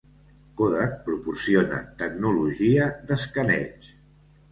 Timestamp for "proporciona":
1.09-1.81